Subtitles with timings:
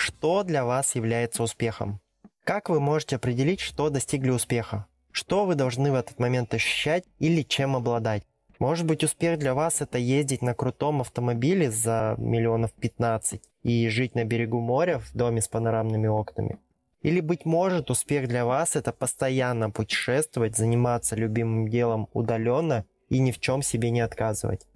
[0.00, 2.00] что для вас является успехом?
[2.44, 4.86] Как вы можете определить, что достигли успеха?
[5.12, 8.22] Что вы должны в этот момент ощущать или чем обладать?
[8.58, 14.14] Может быть, успех для вас это ездить на крутом автомобиле за миллионов 15 и жить
[14.14, 16.58] на берегу моря в доме с панорамными окнами.
[17.02, 23.32] Или, быть может, успех для вас это постоянно путешествовать, заниматься любимым делом удаленно и ни
[23.32, 24.66] в чем себе не отказывать.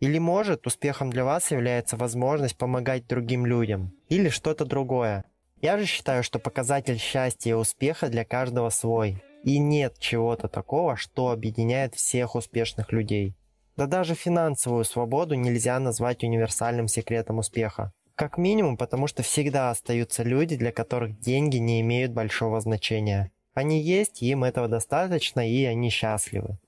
[0.00, 3.92] Или может успехом для вас является возможность помогать другим людям.
[4.08, 5.24] Или что-то другое.
[5.60, 9.22] Я же считаю, что показатель счастья и успеха для каждого свой.
[9.42, 13.34] И нет чего-то такого, что объединяет всех успешных людей.
[13.76, 17.92] Да даже финансовую свободу нельзя назвать универсальным секретом успеха.
[18.14, 23.30] Как минимум, потому что всегда остаются люди, для которых деньги не имеют большого значения.
[23.54, 26.58] Они есть, им этого достаточно, и они счастливы.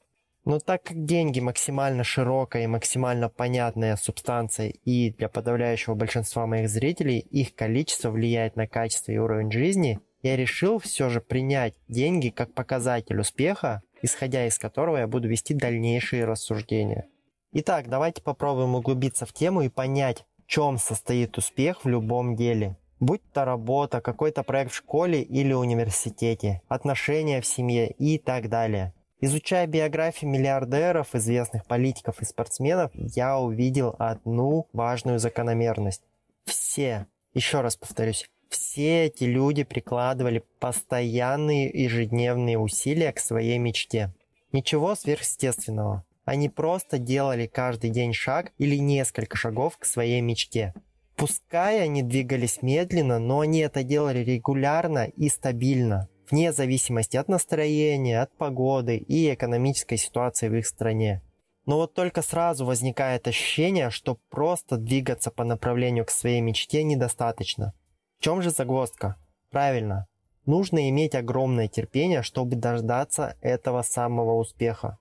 [0.44, 6.70] Но так как деньги максимально широкая и максимально понятная субстанция и для подавляющего большинства моих
[6.70, 12.30] зрителей их количество влияет на качество и уровень жизни, я решил все же принять деньги
[12.30, 17.06] как показатель успеха, исходя из которого я буду вести дальнейшие рассуждения.
[17.52, 22.76] Итак, давайте попробуем углубиться в тему и понять, в чем состоит успех в любом деле.
[22.98, 28.94] Будь то работа, какой-то проект в школе или университете, отношения в семье и так далее–
[29.22, 36.02] Изучая биографии миллиардеров, известных политиков и спортсменов, я увидел одну важную закономерность.
[36.46, 44.14] Все, еще раз повторюсь, все эти люди прикладывали постоянные ежедневные усилия к своей мечте.
[44.52, 46.04] Ничего сверхъестественного.
[46.24, 50.72] Они просто делали каждый день шаг или несколько шагов к своей мечте.
[51.16, 58.20] Пускай они двигались медленно, но они это делали регулярно и стабильно вне зависимости от настроения,
[58.20, 61.22] от погоды и экономической ситуации в их стране.
[61.66, 67.74] Но вот только сразу возникает ощущение, что просто двигаться по направлению к своей мечте недостаточно.
[68.18, 69.16] В чем же загвоздка?
[69.50, 70.06] Правильно,
[70.46, 74.98] нужно иметь огромное терпение, чтобы дождаться этого самого успеха.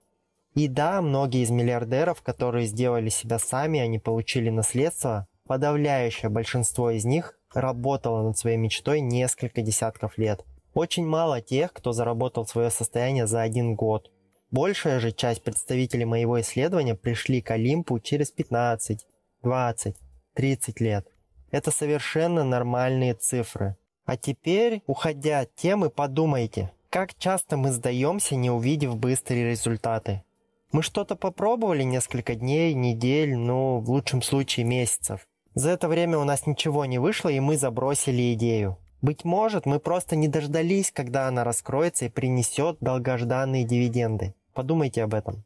[0.55, 7.05] И да, многие из миллиардеров, которые сделали себя сами, они получили наследство, подавляющее большинство из
[7.05, 10.43] них работало над своей мечтой несколько десятков лет–
[10.73, 14.11] очень мало тех, кто заработал свое состояние за один год.
[14.51, 19.05] Большая же часть представителей моего исследования пришли к Олимпу через 15,
[19.43, 19.95] 20,
[20.33, 21.07] 30 лет.
[21.51, 23.77] Это совершенно нормальные цифры.
[24.05, 30.23] А теперь, уходя от темы, подумайте, как часто мы сдаемся, не увидев быстрые результаты.
[30.71, 35.27] Мы что-то попробовали несколько дней, недель, ну, в лучшем случае месяцев.
[35.53, 38.77] За это время у нас ничего не вышло, и мы забросили идею.
[39.01, 44.35] Быть может, мы просто не дождались, когда она раскроется и принесет долгожданные дивиденды.
[44.53, 45.45] Подумайте об этом.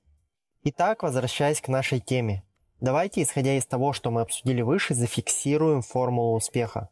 [0.63, 2.43] Итак, возвращаясь к нашей теме.
[2.81, 6.89] Давайте, исходя из того, что мы обсудили выше, зафиксируем формулу успеха.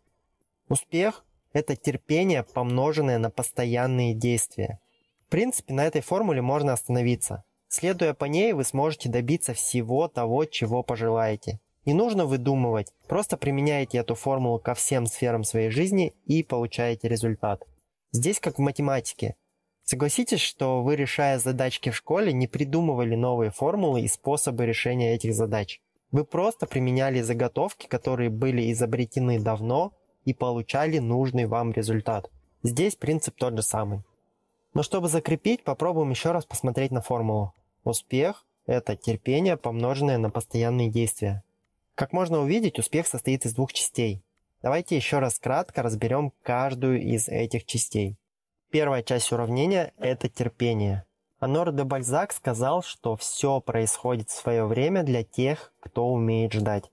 [0.70, 4.80] Успех– это терпение, помноженное на постоянные действия.
[5.26, 7.44] В принципе, на этой формуле можно остановиться.
[7.70, 13.98] Следуя по ней, вы сможете добиться всего того, чего пожелаете– не нужно выдумывать, просто применяете
[14.00, 17.66] эту формулу ко всем сферам своей жизни и получаете результат.
[18.12, 19.36] Здесь как в математике.
[19.84, 25.34] Согласитесь, что вы, решая задачки в школе, не придумывали новые формулы и способы решения этих
[25.34, 25.82] задач.
[26.12, 29.94] Вы просто применяли заготовки, которые были изобретены давно
[30.26, 32.30] и получали нужный вам результат.
[32.64, 34.02] Здесь принцип тот же самый.
[34.74, 37.54] Но чтобы закрепить, попробуем еще раз посмотреть на формулу.
[37.84, 41.44] Успех– это терпение, помноженное на постоянные действия.
[42.02, 44.24] Как можно увидеть, успех состоит из двух частей.
[44.64, 48.18] Давайте еще раз кратко разберем каждую из этих частей.
[48.72, 51.06] Первая часть уравнения– это терпение.
[51.40, 56.90] Анор де Бальзак сказал, что все происходит в свое время для тех, кто умеет ждать.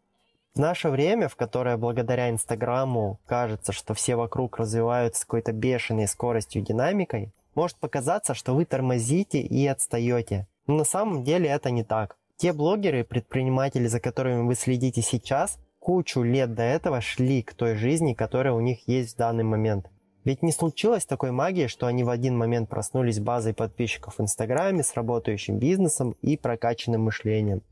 [0.55, 6.07] В наше время, в которое благодаря Инстаграму кажется, что все вокруг развиваются с какой-то бешеной
[6.07, 10.47] скоростью и динамикой, может показаться, что вы тормозите и отстаете.
[10.67, 12.19] Но на самом деле это не так.
[12.39, 17.53] Те блогеры и предприниматели, за которыми вы следите сейчас, кучу лет до этого шли к
[17.53, 19.91] той жизни, которая у них есть в данный момент.
[20.25, 24.83] Ведь не случилось такой магии, что они в один момент проснулись базой подписчиков в Инстаграме
[24.83, 27.63] с работающим бизнесом и прокачанным мышлением.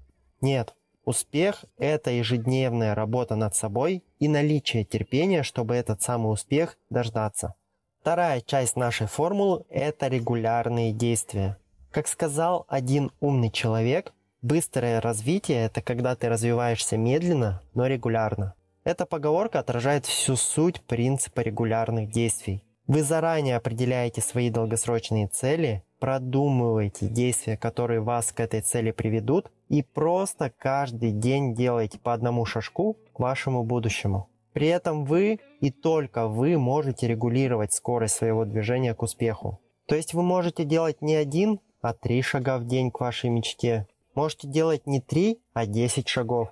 [0.41, 0.75] Нет,
[1.07, 7.55] Успех– это ежедневная работа над собой и наличие терпения, чтобы этот самый успех дождаться.
[8.01, 11.59] Вторая часть нашей формулы– это регулярные действия.
[11.93, 14.15] Как сказал один умный человек,
[14.47, 18.55] быстрое развитие– это когда ты развиваешься медленно, но регулярно.
[18.85, 22.63] Эта поговорка отражает всю суть принципа регулярных действий.
[22.87, 29.83] Вы заранее определяете свои долгосрочные цели, продумываете действия, которые вас к этой цели приведут, и
[29.83, 34.29] просто каждый день делаете по одному шажку к вашему будущему.
[34.53, 39.59] При этом вы и только вы можете регулировать скорость своего движения к успеху.
[39.87, 43.87] То есть вы можете делать не один, а три шага в день к вашей мечте.
[44.17, 46.49] Можете делать не три, а десять шагов.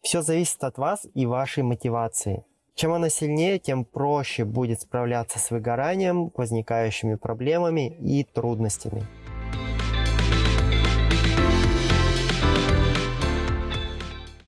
[0.00, 2.44] Все зависит от вас и вашей мотивации.
[2.74, 9.04] Чем она сильнее, тем проще будет справляться с выгоранием, возникающими проблемами и трудностями.